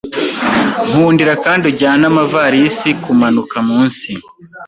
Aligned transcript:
Nkundira 0.89 1.33
kandi 1.45 1.63
ujyane 1.71 2.03
amavalisi 2.11 2.89
kumanuka 3.03 3.55
munsi. 3.69 4.09